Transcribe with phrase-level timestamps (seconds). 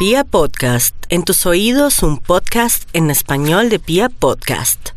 [0.00, 4.92] Pia Podcast, en tus oídos un podcast en español de Pia Podcast.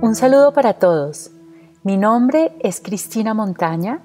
[0.00, 1.32] Un saludo para todos.
[1.82, 4.00] Mi nombre es Cristina Montaña.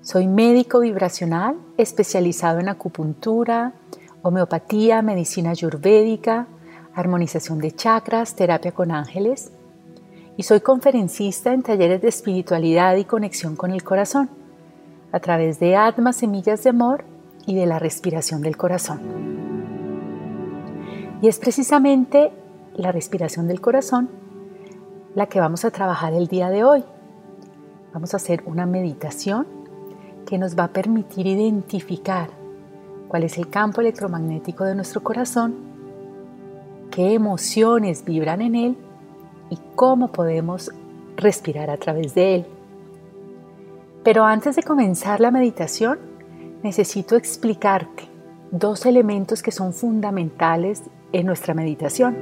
[0.00, 3.72] Soy médico vibracional especializado en acupuntura,
[4.22, 6.46] homeopatía, medicina ayurvédica,
[6.94, 9.50] armonización de chakras, terapia con ángeles
[10.36, 14.28] y soy conferencista en talleres de espiritualidad y conexión con el corazón
[15.12, 17.04] a través de Atma Semillas de Amor
[17.46, 19.00] y de la respiración del corazón.
[21.22, 22.32] Y es precisamente
[22.74, 24.10] la respiración del corazón
[25.14, 26.84] la que vamos a trabajar el día de hoy.
[27.94, 29.46] Vamos a hacer una meditación
[30.26, 32.28] que nos va a permitir identificar
[33.08, 35.54] cuál es el campo electromagnético de nuestro corazón,
[36.90, 38.76] qué emociones vibran en él
[39.50, 40.70] y cómo podemos
[41.16, 42.46] respirar a través de él.
[44.02, 45.98] Pero antes de comenzar la meditación,
[46.62, 48.04] necesito explicarte
[48.50, 52.16] dos elementos que son fundamentales en nuestra meditación.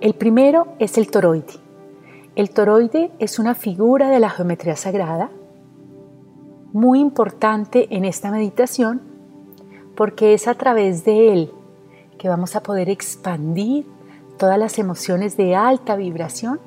[0.00, 1.54] El primero es el toroide.
[2.36, 5.30] El toroide es una figura de la geometría sagrada
[6.72, 9.02] muy importante en esta meditación
[9.96, 11.52] porque es a través de él
[12.18, 13.86] que vamos a poder expandir
[14.40, 16.58] todas las emociones de alta vibración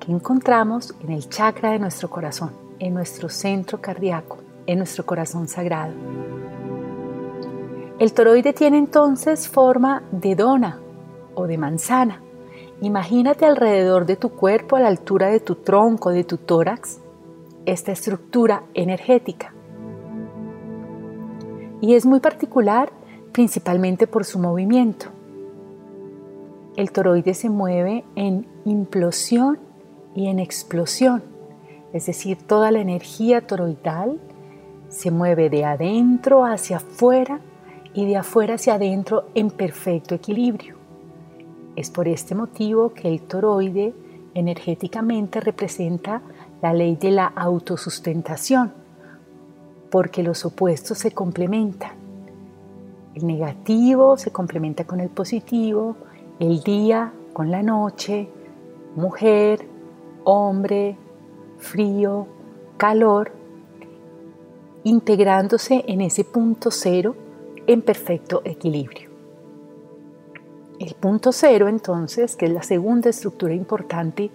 [0.00, 5.46] que encontramos en el chakra de nuestro corazón, en nuestro centro cardíaco, en nuestro corazón
[5.46, 5.92] sagrado.
[7.98, 10.80] El toroide tiene entonces forma de dona
[11.34, 12.22] o de manzana
[12.80, 17.00] Imagínate alrededor de tu cuerpo, a la altura de tu tronco, de tu tórax,
[17.64, 19.54] esta estructura energética.
[21.80, 22.90] Y es muy particular
[23.32, 25.15] principalmente por su movimiento.
[26.76, 29.58] El toroide se mueve en implosión
[30.14, 31.22] y en explosión,
[31.94, 34.20] es decir, toda la energía toroidal
[34.88, 37.40] se mueve de adentro hacia afuera
[37.94, 40.76] y de afuera hacia adentro en perfecto equilibrio.
[41.76, 43.94] Es por este motivo que el toroide
[44.34, 46.20] energéticamente representa
[46.60, 48.74] la ley de la autosustentación,
[49.90, 51.92] porque los opuestos se complementan.
[53.14, 55.96] El negativo se complementa con el positivo,
[56.38, 58.28] el día con la noche,
[58.94, 59.66] mujer,
[60.24, 60.96] hombre,
[61.58, 62.26] frío,
[62.76, 63.32] calor,
[64.84, 67.14] integrándose en ese punto cero
[67.66, 69.10] en perfecto equilibrio.
[70.78, 74.30] El punto cero, entonces, que es la segunda estructura importante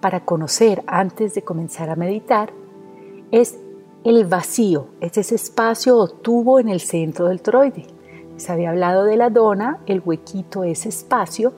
[0.00, 2.52] para conocer antes de comenzar a meditar,
[3.30, 3.58] es
[4.04, 7.86] el vacío, es ese espacio o tubo en el centro del toroide.
[8.42, 11.52] Se había hablado de la dona, el huequito, ese espacio,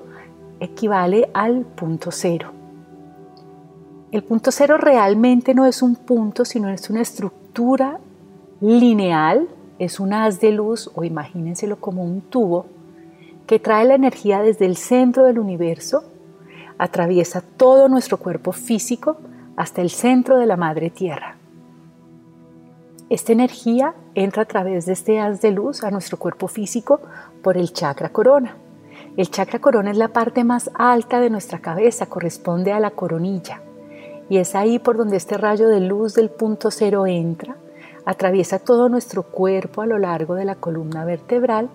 [0.60, 2.50] equivale al punto cero.
[4.12, 8.00] El punto cero realmente no es un punto, sino es una estructura
[8.60, 12.66] lineal, es un haz de luz o imagínenselo como un tubo
[13.46, 16.04] que trae la energía desde el centro del universo,
[16.76, 19.16] atraviesa todo nuestro cuerpo físico
[19.56, 21.38] hasta el centro de la Madre Tierra.
[23.10, 27.00] Esta energía entra a través de este haz de luz a nuestro cuerpo físico
[27.42, 28.56] por el chakra corona.
[29.18, 33.60] El chakra corona es la parte más alta de nuestra cabeza, corresponde a la coronilla.
[34.30, 37.56] Y es ahí por donde este rayo de luz del punto cero entra,
[38.06, 41.68] atraviesa todo nuestro cuerpo a lo largo de la columna vertebral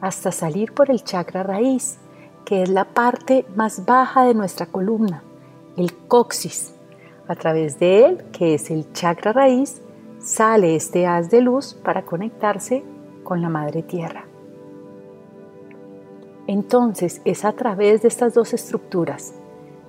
[0.00, 1.98] hasta salir por el chakra raíz,
[2.44, 5.22] que es la parte más baja de nuestra columna,
[5.76, 6.74] el coxis.
[7.28, 9.80] A través de él, que es el chakra raíz,
[10.26, 12.82] sale este haz de luz para conectarse
[13.22, 14.24] con la madre tierra.
[16.48, 19.34] Entonces es a través de estas dos estructuras,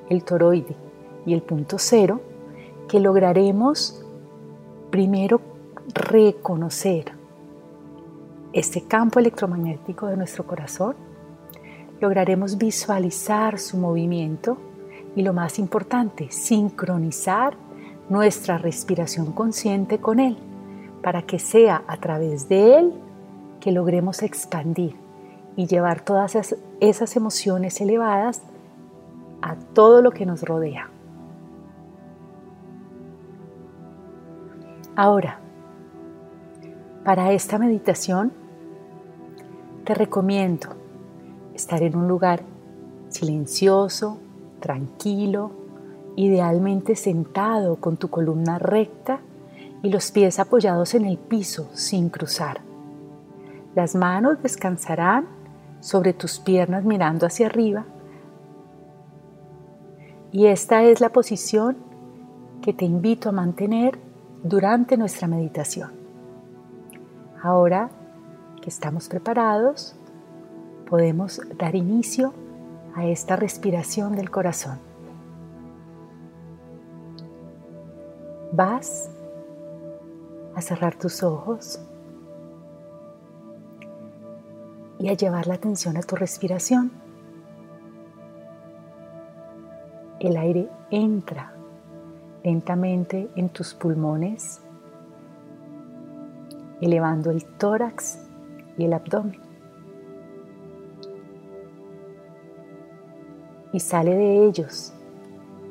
[0.10, 0.76] el toroide
[1.26, 2.22] y el punto cero,
[2.88, 4.06] que lograremos
[4.92, 5.42] primero
[5.94, 7.12] reconocer
[8.54, 10.96] este campo electromagnético de nuestro corazón,
[12.00, 14.58] lograremos visualizar su movimiento
[15.16, 17.58] y lo más importante, sincronizar
[18.10, 20.38] nuestra respiración consciente con él,
[21.02, 22.94] para que sea a través de él
[23.60, 24.96] que logremos expandir
[25.56, 26.36] y llevar todas
[26.80, 28.44] esas, emociones elevadas
[29.42, 30.90] a todo lo que nos rodea.
[34.96, 35.40] Ahora,
[37.04, 38.32] para esta meditación,
[39.84, 40.70] te recomiendo
[41.54, 42.42] estar en un lugar
[43.10, 44.20] silencioso,
[44.60, 45.52] tranquilo,
[46.18, 49.22] idealmente sentado con tu columna recta
[49.84, 52.60] y los pies apoyados en el piso sin cruzar.
[53.76, 55.28] Las manos descansarán
[55.80, 57.86] sobre tus piernas mirando hacia arriba
[60.32, 61.78] y esta es la posición
[62.62, 64.00] que te invito a mantener
[64.44, 65.92] durante nuestra meditación.
[67.42, 67.92] Ahora
[68.62, 69.96] que estamos preparados,
[70.90, 72.34] podemos dar inicio
[72.96, 74.87] a esta respiración del corazón.
[78.52, 79.10] Vas
[80.56, 81.82] a cerrar tus ojos
[85.00, 86.92] y a llevar la atención a tu respiración.
[90.20, 91.54] El aire entra
[92.44, 94.62] lentamente en tus pulmones,
[96.82, 98.20] elevando el tórax
[98.78, 99.42] y el abdomen.
[103.74, 104.94] Y sale de ellos,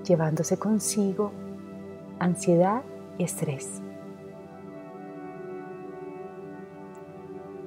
[0.05, 1.33] llevándose consigo
[2.19, 2.83] ansiedad
[3.19, 3.81] y estrés.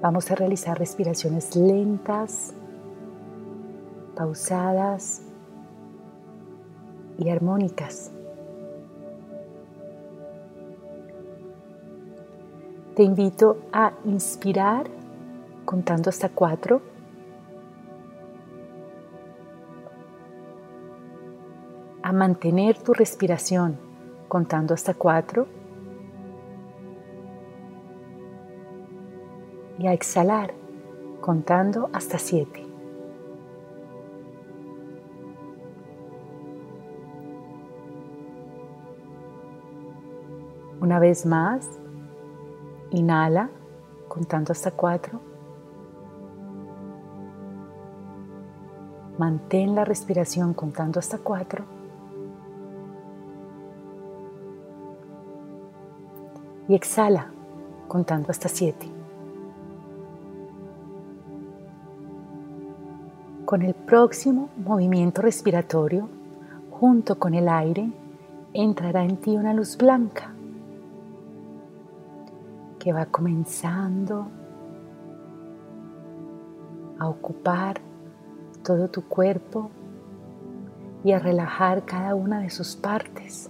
[0.02, 2.54] Vamos a realizar respiraciones lentas,
[4.16, 5.22] pausadas
[7.18, 8.12] y armónicas.
[12.96, 14.90] Te invito a inspirar
[15.66, 16.82] contando hasta cuatro.
[22.02, 23.89] A mantener tu respiración
[24.30, 25.48] contando hasta cuatro.
[29.78, 30.54] Y a exhalar
[31.20, 32.66] contando hasta siete.
[40.82, 41.80] Una vez más,
[42.92, 43.50] inhala
[44.08, 45.20] contando hasta cuatro.
[49.18, 51.79] Mantén la respiración contando hasta cuatro.
[56.70, 57.32] Y exhala
[57.90, 58.90] contando hasta siete.
[63.44, 66.08] Con el próximo movimiento respiratorio,
[66.70, 67.92] junto con el aire,
[68.54, 70.34] entrará en ti una luz blanca
[72.78, 74.28] que va comenzando
[77.00, 77.82] a ocupar
[78.64, 79.72] todo tu cuerpo
[81.04, 83.50] y a relajar cada una de sus partes.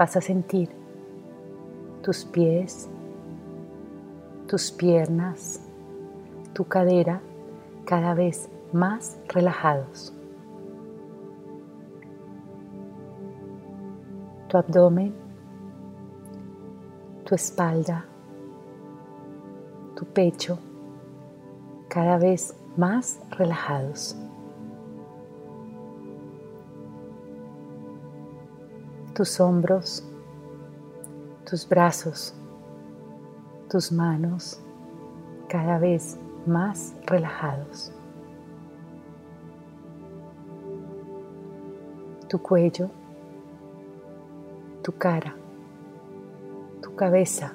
[0.00, 0.70] Vas a sentir
[2.02, 2.88] tus pies,
[4.46, 5.60] tus piernas,
[6.54, 7.20] tu cadera
[7.84, 10.14] cada vez más relajados.
[14.48, 15.12] Tu abdomen,
[17.26, 18.06] tu espalda,
[19.96, 20.58] tu pecho
[21.90, 24.16] cada vez más relajados.
[29.20, 30.02] Tus hombros,
[31.44, 32.34] tus brazos,
[33.68, 34.58] tus manos
[35.46, 37.92] cada vez más relajados.
[42.30, 42.88] Tu cuello,
[44.82, 45.36] tu cara,
[46.80, 47.52] tu cabeza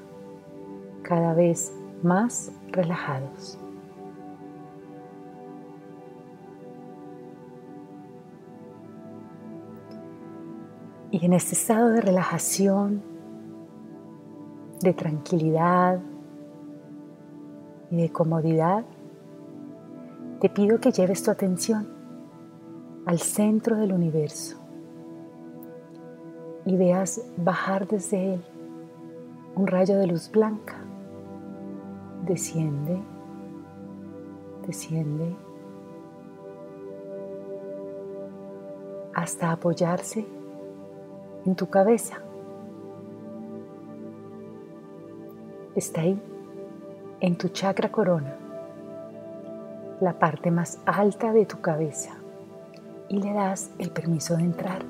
[1.02, 1.74] cada vez
[2.04, 3.58] más relajados.
[11.16, 13.02] Y en este estado de relajación,
[14.82, 16.02] de tranquilidad
[17.90, 18.84] y de comodidad,
[20.42, 21.88] te pido que lleves tu atención
[23.06, 24.58] al centro del universo
[26.66, 28.44] y veas bajar desde él
[29.56, 30.76] un rayo de luz blanca.
[32.26, 33.02] Desciende,
[34.68, 35.34] desciende,
[39.14, 40.28] hasta apoyarse
[41.46, 42.18] en tu cabeza.
[45.76, 46.20] Está ahí,
[47.20, 48.36] en tu chakra corona,
[50.02, 52.16] la parte más alta de tu cabeza,
[53.10, 54.84] y le das el permiso de entrar.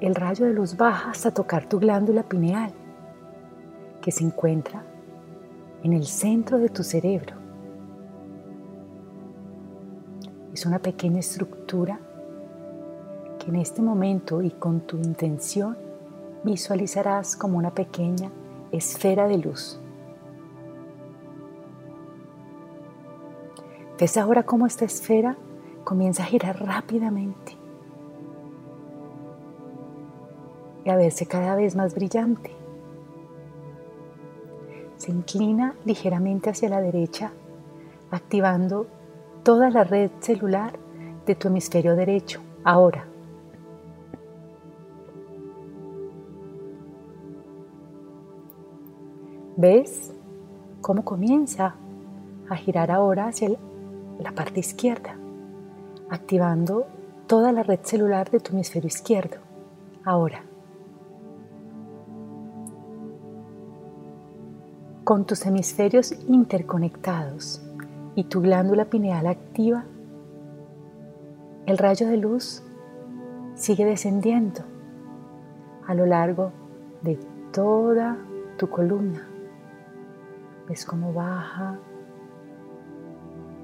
[0.00, 2.70] El rayo de luz baja hasta tocar tu glándula pineal
[4.00, 4.84] que se encuentra
[5.82, 7.34] en el centro de tu cerebro.
[10.52, 11.98] Es una pequeña estructura
[13.46, 15.76] en este momento y con tu intención
[16.42, 18.30] visualizarás como una pequeña
[18.72, 19.80] esfera de luz.
[23.98, 25.36] ¿Ves ahora cómo esta esfera
[25.84, 27.56] comienza a girar rápidamente
[30.84, 32.56] y a verse cada vez más brillante?
[34.96, 37.32] se inclina ligeramente hacia la derecha,
[38.10, 38.86] activando
[39.42, 40.72] toda la red celular
[41.26, 42.40] de tu hemisferio derecho.
[42.64, 43.15] Ahora.
[49.68, 50.12] ¿Ves
[50.80, 51.74] cómo comienza
[52.48, 53.48] a girar ahora hacia
[54.20, 55.16] la parte izquierda,
[56.08, 56.86] activando
[57.26, 59.38] toda la red celular de tu hemisferio izquierdo.
[60.04, 60.44] Ahora,
[65.02, 67.60] con tus hemisferios interconectados
[68.14, 69.84] y tu glándula pineal activa,
[71.66, 72.62] el rayo de luz
[73.56, 74.60] sigue descendiendo
[75.88, 76.52] a lo largo
[77.02, 77.18] de
[77.50, 78.16] toda
[78.58, 79.26] tu columna.
[80.68, 81.78] Ves cómo baja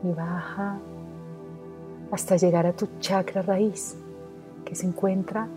[0.04, 0.78] y baja
[2.12, 3.96] hasta llegar a tu chakra raíz
[4.64, 5.48] que se encuentra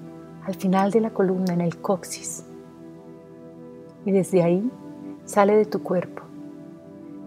[0.45, 2.45] al final de la columna en el coxis.
[4.05, 4.71] Y desde ahí
[5.25, 6.23] sale de tu cuerpo,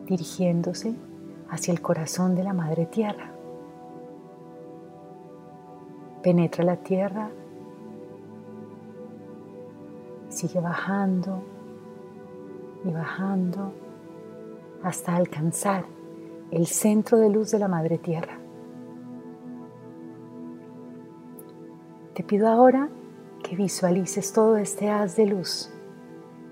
[0.07, 0.95] dirigiéndose
[1.51, 3.33] hacia el corazón de la Madre Tierra.
[6.23, 7.31] Penetra la tierra,
[10.29, 11.43] sigue bajando
[12.85, 13.73] y bajando
[14.83, 15.85] hasta alcanzar
[16.51, 18.39] el centro de luz de la Madre Tierra.
[22.15, 22.89] Te pido ahora
[23.43, 25.71] que visualices todo este haz de luz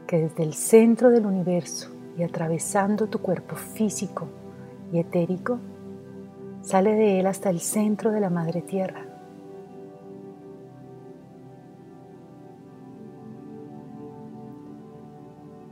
[0.07, 4.29] que desde el centro del universo y atravesando tu cuerpo físico
[4.93, 5.59] y etérico,
[6.63, 9.05] sale de él hasta el centro de la Madre Tierra.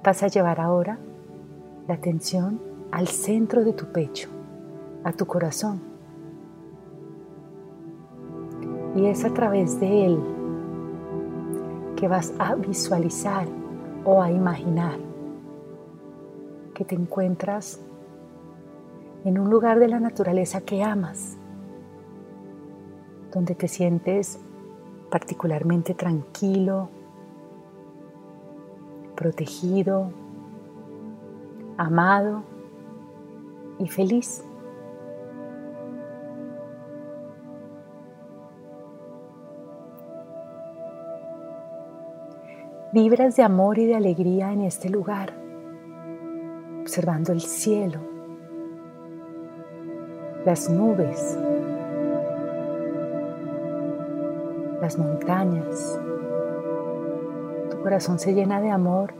[0.02, 0.98] Vas a llevar ahora
[1.88, 2.60] la atención
[2.90, 4.28] al centro de tu pecho,
[5.02, 5.80] a tu corazón.
[8.96, 10.20] Y es a través de él
[11.96, 13.46] que vas a visualizar
[14.04, 14.98] o a imaginar
[16.74, 17.80] que te encuentras
[19.24, 21.36] en un lugar de la naturaleza que amas,
[23.32, 24.38] donde te sientes
[25.10, 26.88] particularmente tranquilo,
[29.14, 30.10] protegido,
[31.76, 32.42] amado
[33.78, 34.44] y feliz.
[42.92, 45.32] Vibras de amor y de alegría en este lugar,
[46.80, 47.98] observando el cielo,
[50.44, 51.36] las nubes,
[54.80, 56.00] las montañas.
[57.70, 59.12] Tu corazón se llena de amor,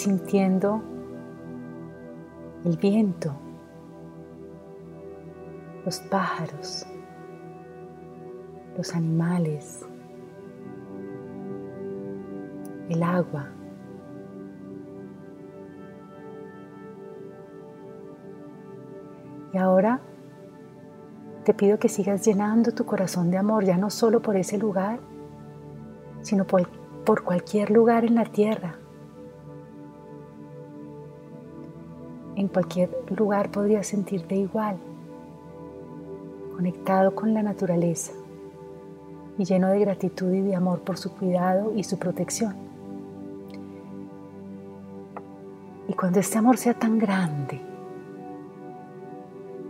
[0.00, 0.82] sintiendo
[2.64, 3.34] el viento,
[5.84, 6.86] los pájaros,
[8.76, 9.84] los animales
[12.88, 13.48] el agua.
[19.52, 20.00] Y ahora
[21.44, 24.98] te pido que sigas llenando tu corazón de amor, ya no solo por ese lugar,
[26.22, 26.68] sino por,
[27.04, 28.79] por cualquier lugar en la tierra.
[32.40, 34.78] En cualquier lugar podrías sentirte igual,
[36.56, 38.12] conectado con la naturaleza
[39.36, 42.54] y lleno de gratitud y de amor por su cuidado y su protección.
[45.86, 47.60] Y cuando este amor sea tan grande,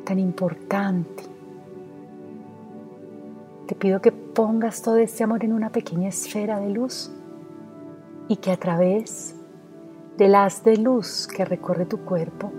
[0.05, 1.25] tan importante,
[3.67, 7.11] te pido que pongas todo este amor en una pequeña esfera de luz
[8.29, 9.35] y que a través
[10.21, 12.53] del haz de luz que recorre tu cuerpo,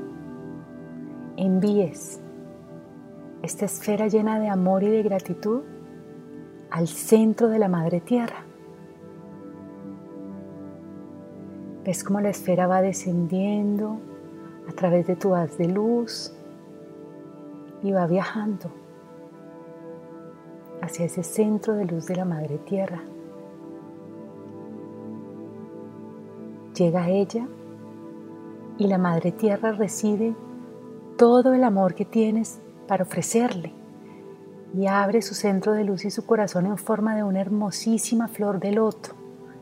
[1.38, 2.20] envíes
[3.42, 5.62] esta esfera llena de amor y de gratitud
[6.70, 8.46] al centro de la Madre Tierra
[11.84, 14.00] Ves cómo la esfera va descendiendo
[14.70, 16.32] a través de tu haz de luz
[17.82, 18.72] y va viajando
[20.82, 23.02] hacia ese centro de luz de la Madre Tierra.
[26.76, 27.48] Llega a ella
[28.78, 30.36] y la Madre Tierra recibe
[31.18, 33.74] todo el amor que tienes para ofrecerle
[34.74, 38.60] y abre su centro de luz y su corazón en forma de una hermosísima flor
[38.60, 39.12] de loto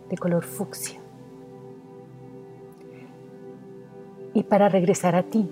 [0.09, 0.99] de color fucsia.
[4.33, 5.49] y para regresar a ti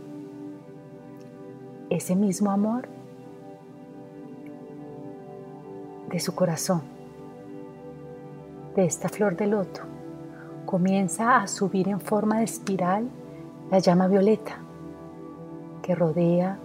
[1.89, 2.87] ese mismo amor
[6.09, 6.81] de su corazón,
[8.75, 9.81] de esta flor de loto,
[10.67, 13.09] comienza a subir en forma de espiral
[13.71, 14.59] la llama violeta
[15.81, 16.59] que rodea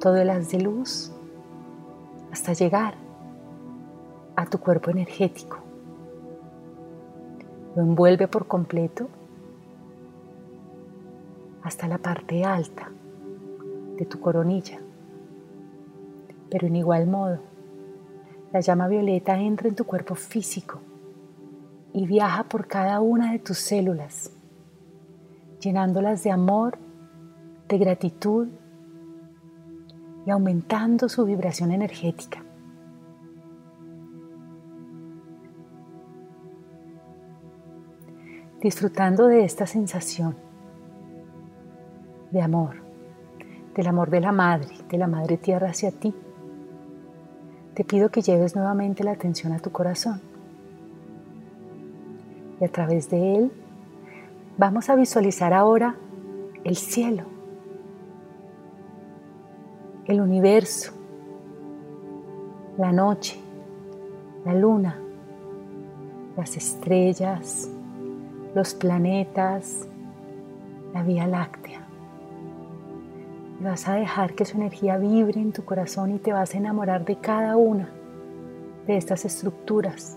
[0.00, 1.12] todo el haz de luz
[2.32, 2.94] hasta llegar
[4.34, 5.58] a tu cuerpo energético.
[7.76, 9.08] Lo envuelve por completo
[11.62, 12.90] hasta la parte alta
[13.98, 14.80] de tu coronilla.
[16.50, 17.38] Pero en igual modo,
[18.52, 20.80] la llama violeta entra en tu cuerpo físico
[21.92, 24.32] y viaja por cada una de tus células,
[25.60, 26.78] llenándolas de amor,
[27.68, 28.48] de gratitud
[30.26, 32.44] y aumentando su vibración energética.
[38.60, 40.36] Disfrutando de esta sensación
[42.30, 42.76] de amor,
[43.74, 46.14] del amor de la madre, de la madre tierra hacia ti,
[47.74, 50.31] te pido que lleves nuevamente la atención a tu corazón.
[52.62, 53.52] Y a través de él
[54.56, 55.96] vamos a visualizar ahora
[56.62, 57.24] el cielo,
[60.04, 60.92] el universo,
[62.78, 63.36] la noche,
[64.44, 64.96] la luna,
[66.36, 67.68] las estrellas,
[68.54, 69.88] los planetas,
[70.94, 71.84] la Vía Láctea.
[73.58, 76.58] Y vas a dejar que su energía vibre en tu corazón y te vas a
[76.58, 77.90] enamorar de cada una
[78.86, 80.16] de estas estructuras.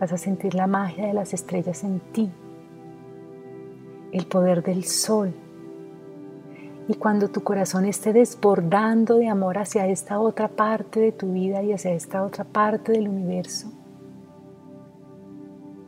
[0.00, 2.30] Vas a sentir la magia de las estrellas en ti,
[4.12, 5.32] el poder del sol.
[6.88, 11.62] Y cuando tu corazón esté desbordando de amor hacia esta otra parte de tu vida
[11.62, 13.70] y hacia esta otra parte del universo,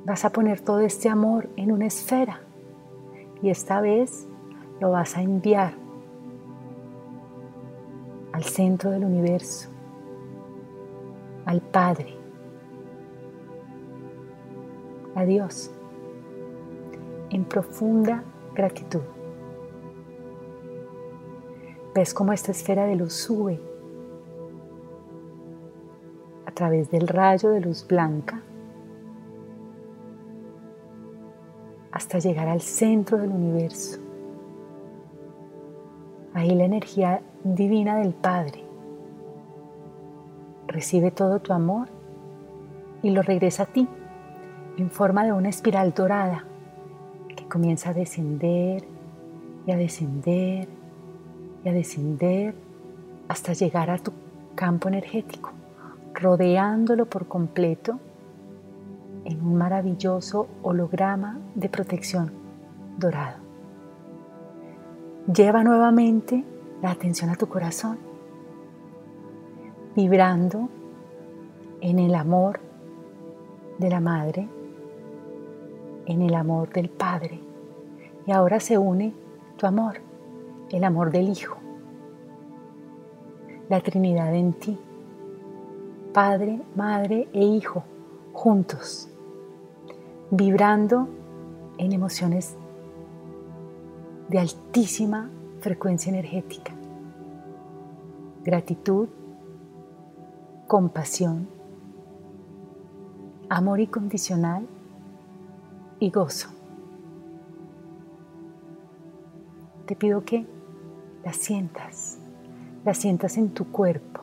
[0.05, 2.41] vas a poner todo este amor en una esfera
[3.43, 4.29] y esta vez
[4.81, 5.75] lo vas a enviar
[8.33, 9.69] al centro del universo,
[11.45, 12.22] al Padre,
[15.15, 15.71] a Dios,
[17.31, 19.03] en profunda gratitud.
[21.95, 23.61] Ves cómo esta esfera de luz sube
[26.47, 28.43] a través del rayo de luz blanca
[31.91, 33.99] hasta llegar al centro del universo.
[36.35, 38.65] Ahí la energía divina del Padre
[40.67, 41.89] recibe todo tu amor
[43.03, 43.87] y lo regresa a ti
[44.77, 46.45] en forma de una espiral dorada
[47.35, 48.85] que comienza a descender
[49.67, 50.69] y a descender
[51.65, 52.55] y a descender
[53.29, 54.13] hasta llegar a tu
[54.55, 55.53] campo energético,
[56.15, 57.99] rodeándolo por completo
[59.25, 62.33] en un maravilloso holograma de protección
[62.99, 63.39] dorado.
[65.33, 66.45] Lleva nuevamente
[66.83, 67.99] la atención a tu corazón,
[69.95, 70.69] vibrando
[71.81, 72.61] en el amor
[73.79, 74.49] de la Madre,
[76.07, 77.41] en el amor del Padre.
[78.27, 79.15] Y ahora se une
[79.57, 79.97] tu amor,
[80.71, 81.57] el amor del Hijo,
[83.69, 84.79] la Trinidad en ti,
[86.13, 87.85] Padre, Madre e Hijo,
[88.33, 89.09] juntos
[90.35, 91.11] vibrando
[91.77, 92.57] en emociones
[94.31, 96.73] de altísima frecuencia energética.
[98.43, 99.09] Gratitud,
[100.67, 101.49] compasión,
[103.51, 104.67] amor incondicional
[106.03, 106.49] y gozo.
[109.87, 110.45] Te pido que
[111.25, 112.19] la sientas,
[112.85, 114.21] la sientas en tu cuerpo,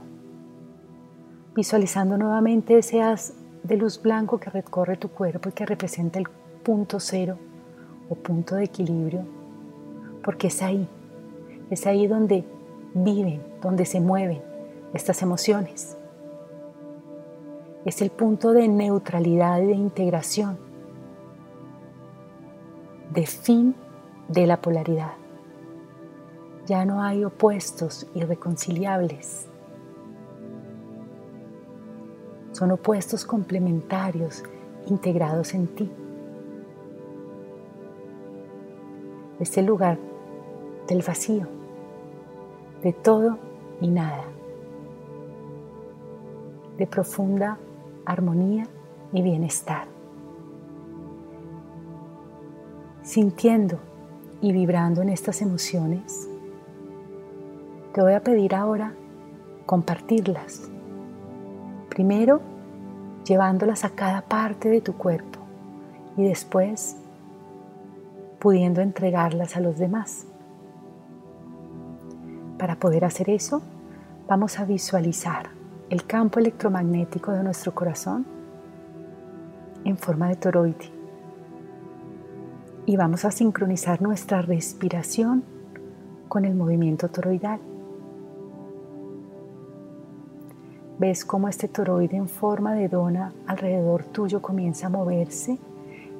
[1.55, 6.27] visualizando nuevamente ese haz de luz blanco que recorre tu cuerpo y que representa el
[6.63, 7.37] punto cero
[8.09, 9.21] o punto de equilibrio,
[10.21, 10.85] porque es ahí,
[11.69, 12.43] es ahí donde
[12.93, 14.41] viven, donde se mueven
[14.93, 15.95] estas emociones.
[17.85, 20.68] Es el punto de neutralidad y de integración,
[23.09, 23.75] de fin
[24.27, 25.13] de la polaridad.
[26.65, 29.49] Ya no hay opuestos irreconciliables
[32.59, 34.43] son opuestos complementarios
[34.87, 35.89] integrados en ti.
[39.39, 39.97] Es el lugar
[40.89, 41.47] del vacío,
[42.83, 43.37] de todo
[43.79, 44.25] y nada,
[46.77, 47.57] de profunda
[48.05, 48.67] armonía
[49.13, 49.87] y bienestar.
[53.09, 53.79] Sintiendo
[54.39, 56.29] y vibrando en estas emociones,
[57.91, 58.93] te voy a pedir ahora
[59.65, 60.69] compartirlas
[61.89, 62.39] Primero,
[63.25, 65.39] llevándolas a cada parte de tu cuerpo
[66.17, 66.97] y después
[68.37, 70.27] pudiendo entregarlas a los demás.
[72.59, 73.63] Para poder hacer eso,
[74.27, 75.49] vamos a visualizar
[75.89, 78.27] el campo electromagnético de nuestro corazón
[79.83, 80.98] en forma de toroide.
[82.89, 85.43] Y vamos a sincronizar nuestra respiración
[86.27, 87.59] con el movimiento toroidal.
[90.97, 95.59] Ves cómo este toroide en forma de dona alrededor tuyo comienza a moverse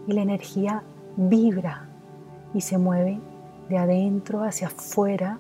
[0.05, 0.83] y la energía
[1.17, 1.89] vibra
[2.53, 3.19] y se mueve
[3.67, 5.39] de adentro hacia afuera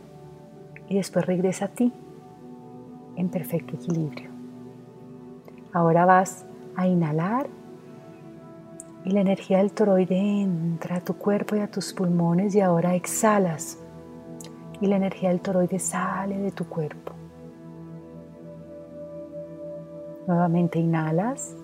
[0.87, 1.93] y después regresa a ti
[3.17, 4.31] en perfecto equilibrio.
[5.73, 6.43] Ahora vas
[6.75, 7.58] a inhalar
[9.05, 12.95] y la energía del toroide entra a tu cuerpo y a tus pulmones y ahora
[12.95, 13.79] exhalas
[14.81, 17.13] y la energía del toroide sale de tu cuerpo.
[20.27, 21.55] Nuevamente inhalas,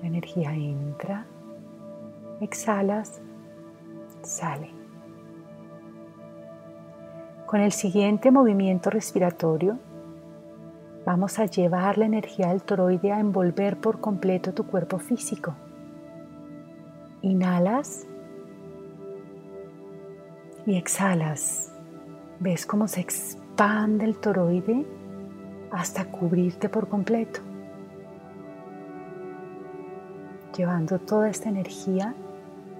[0.00, 1.26] la energía entra,
[2.40, 3.20] exhalas,
[4.22, 4.70] sale.
[7.46, 9.78] Con el siguiente movimiento respiratorio,
[11.04, 15.54] vamos a llevar la energía del toroide a envolver por completo tu cuerpo físico.
[17.22, 18.06] Inhalas
[20.66, 21.72] y exhalas.
[22.38, 24.86] ¿Ves cómo se expande el toroide
[25.72, 27.40] hasta cubrirte por completo?
[30.56, 32.14] Llevando toda esta energía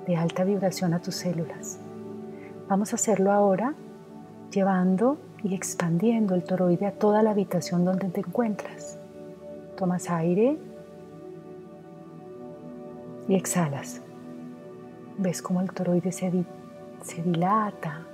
[0.06, 1.80] de alta vibración a tus células.
[2.68, 3.74] Vamos a hacerlo ahora
[4.50, 8.98] llevando y expandiendo el toroide a toda la habitación donde te encuentras.
[9.76, 10.58] Tomas aire
[13.28, 14.02] y exhalas.
[15.18, 16.32] Ves cómo el toroide se,
[17.02, 18.06] se dilata,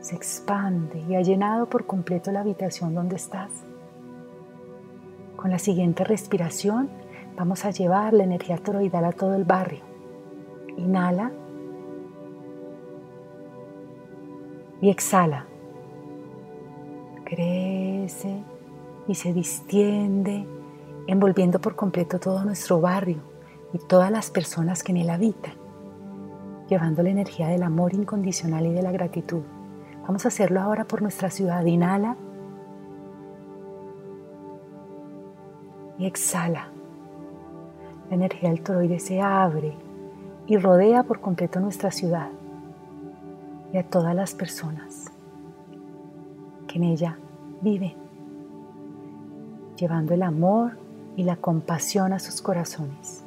[0.00, 3.50] se expande y ha llenado por completo la habitación donde estás.
[5.36, 6.88] Con la siguiente respiración
[7.36, 9.80] vamos a llevar la energía toroidal a todo el barrio.
[10.76, 11.32] Inhala
[14.80, 15.46] y exhala.
[17.24, 18.42] Crece
[19.08, 20.46] y se distiende,
[21.06, 23.22] envolviendo por completo todo nuestro barrio
[23.72, 25.54] y todas las personas que en él habitan,
[26.72, 29.42] llevando la energía del amor incondicional y de la gratitud.
[30.06, 31.62] Vamos a hacerlo ahora por nuestra ciudad.
[31.66, 32.16] Inhala
[35.98, 36.68] y exhala.
[38.08, 39.76] La energía del toroide se abre
[40.46, 42.30] y rodea por completo nuestra ciudad
[43.70, 45.12] y a todas las personas
[46.66, 47.18] que en ella
[47.60, 47.96] viven,
[49.76, 50.78] llevando el amor
[51.16, 53.22] y la compasión a sus corazones.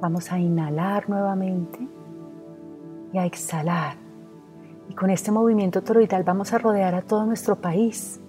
[0.00, 1.88] Vamos a inhalar nuevamente
[3.12, 3.96] y a exhalar.
[4.88, 8.20] Y con este movimiento toroidal vamos a rodear a todo nuestro país.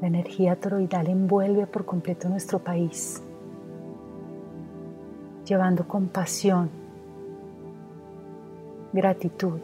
[0.00, 3.20] La energía toroidal envuelve por completo nuestro país,
[5.44, 6.70] llevando compasión,
[8.92, 9.58] gratitud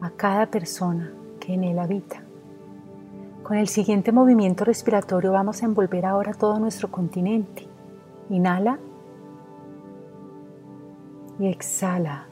[0.00, 2.22] a cada persona que en él habita.
[3.42, 7.66] Con el siguiente movimiento respiratorio vamos a envolver ahora todo nuestro continente.
[8.28, 8.78] Inhala
[11.40, 12.26] y exhala.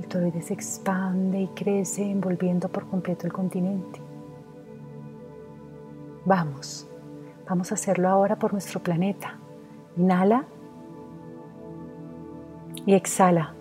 [0.00, 4.00] El toroide se expande y crece envolviendo por completo el continente.
[6.24, 6.88] Vamos,
[7.46, 9.38] vamos a hacerlo ahora por nuestro planeta.
[9.96, 10.46] Inhala
[12.86, 13.54] y exhala.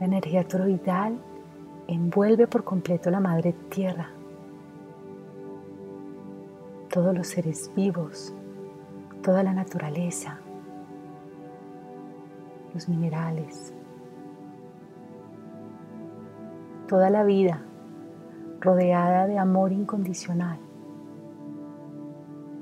[0.00, 1.18] La energía toroidal
[1.86, 4.10] envuelve por completo la madre tierra,
[6.90, 8.34] todos los seres vivos,
[9.24, 10.38] toda la naturaleza,
[12.74, 13.72] los minerales,
[16.86, 17.62] toda la vida
[18.60, 20.58] rodeada de amor incondicional,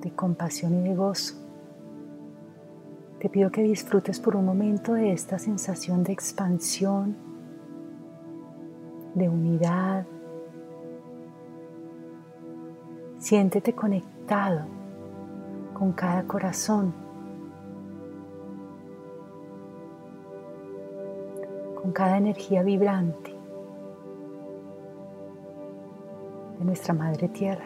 [0.03, 1.35] de compasión y de gozo.
[3.19, 7.17] Te pido que disfrutes por un momento de esta sensación de expansión,
[9.17, 10.07] de unidad.
[13.19, 14.82] Siéntete conectado
[15.83, 16.95] con cada corazón,
[21.83, 23.35] con cada energía vibrante
[26.57, 27.65] de nuestra Madre Tierra.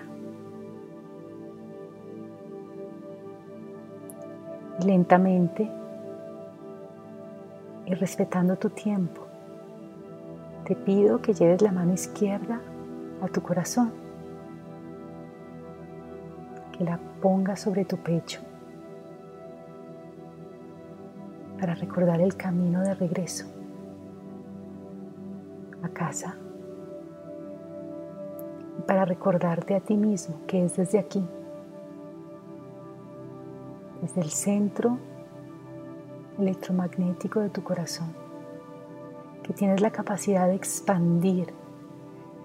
[4.82, 5.70] Lentamente
[7.84, 9.26] y respetando tu tiempo,
[10.64, 12.62] te pido que lleves la mano izquierda
[13.20, 13.92] a tu corazón,
[16.72, 18.40] que la pongas sobre tu pecho
[21.58, 23.46] para recordar el camino de regreso
[25.82, 26.36] a casa
[28.78, 31.26] y para recordarte a ti mismo que es desde aquí,
[34.02, 34.98] desde el centro
[36.38, 38.14] electromagnético de tu corazón
[39.42, 41.54] que tienes la capacidad de expandir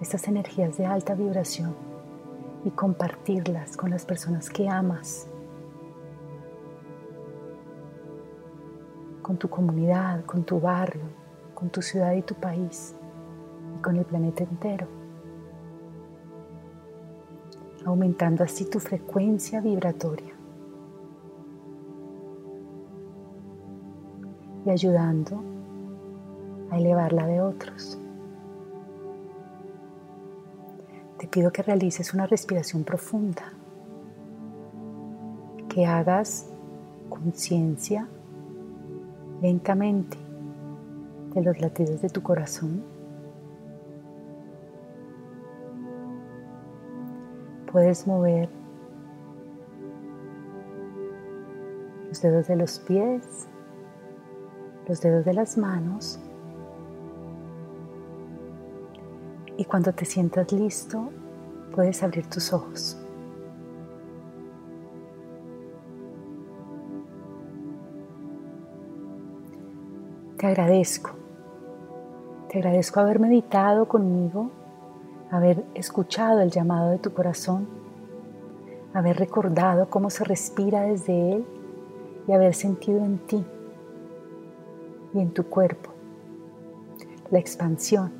[0.00, 1.91] estas energías de alta vibración
[2.64, 5.28] y compartirlas con las personas que amas,
[9.22, 11.02] con tu comunidad, con tu barrio,
[11.54, 12.94] con tu ciudad y tu país
[13.76, 14.86] y con el planeta entero,
[17.84, 20.34] aumentando así tu frecuencia vibratoria.
[24.64, 25.42] Y ayudando
[26.70, 28.01] a elevar la de otros.
[31.32, 33.54] pido que realices una respiración profunda,
[35.70, 36.46] que hagas
[37.08, 38.06] conciencia
[39.40, 40.18] lentamente
[41.34, 42.84] de los latidos de tu corazón.
[47.72, 48.50] Puedes mover
[52.08, 53.48] los dedos de los pies,
[54.86, 56.20] los dedos de las manos
[59.56, 61.10] y cuando te sientas listo,
[61.72, 62.96] puedes abrir tus ojos.
[70.38, 71.10] Te agradezco.
[72.48, 74.50] Te agradezco haber meditado conmigo,
[75.30, 77.66] haber escuchado el llamado de tu corazón,
[78.92, 81.46] haber recordado cómo se respira desde él
[82.28, 83.44] y haber sentido en ti
[85.14, 85.90] y en tu cuerpo
[87.32, 88.12] la expansión,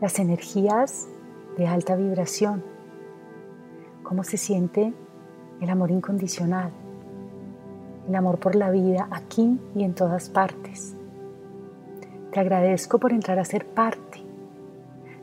[0.00, 1.08] las energías
[1.56, 2.64] de alta vibración,
[4.02, 4.92] cómo se siente
[5.60, 6.70] el amor incondicional,
[8.08, 10.96] el amor por la vida aquí y en todas partes.
[12.32, 14.22] Te agradezco por entrar a ser parte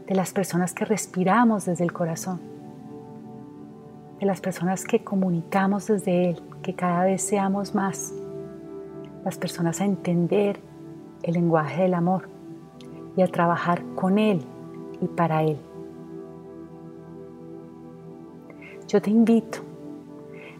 [0.05, 2.57] de las personas que respiramos desde el corazón
[4.19, 8.13] de las personas que comunicamos desde Él, que cada vez seamos más
[9.23, 10.59] las personas a entender
[11.23, 12.29] el lenguaje del amor
[13.15, 14.43] y a trabajar con Él
[15.01, 15.57] y para Él.
[18.87, 19.59] Yo te invito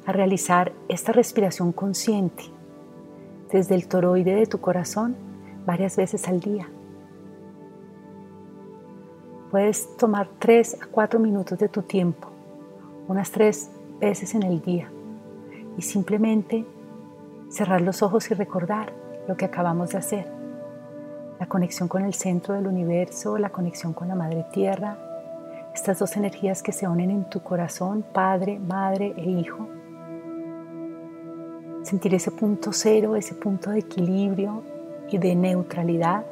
[0.06, 2.44] a realizar esta respiración consciente
[3.52, 5.16] desde el toroide de tu corazón
[5.66, 6.70] varias veces al día.
[9.52, 12.30] Puedes tomar tres a cuatro minutos de tu tiempo
[13.08, 14.92] unas tres veces en el día
[15.78, 16.66] y simplemente
[17.50, 18.92] cerrar los ojos y recordar
[19.28, 20.37] lo que acabamos de hacer.
[21.40, 24.98] La conexión con el centro del universo, la conexión con la Madre Tierra,
[25.74, 29.68] estas dos energías que se unen en tu corazón, Padre, Madre e Hijo.
[31.84, 34.64] Sentir ese punto cero, ese punto de equilibrio
[35.12, 36.26] y de neutralidad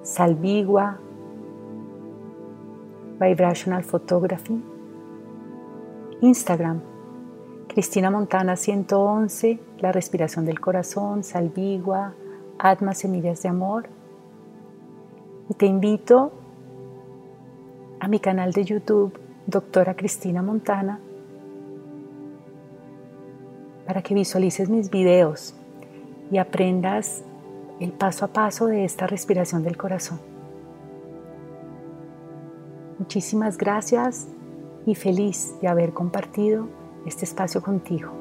[0.00, 0.98] Salvigua,
[3.20, 4.64] Vibrational Photography.
[6.22, 6.95] Instagram,
[7.76, 12.14] Cristina Montana 111, La Respiración del Corazón, Salvigua,
[12.58, 13.90] Atma Semillas de Amor.
[15.50, 16.32] Y te invito
[18.00, 21.00] a mi canal de YouTube, Doctora Cristina Montana,
[23.86, 25.54] para que visualices mis videos
[26.30, 27.24] y aprendas
[27.78, 30.18] el paso a paso de esta respiración del corazón.
[32.98, 34.28] Muchísimas gracias
[34.86, 36.68] y feliz de haber compartido
[37.06, 38.12] este espacio contigo.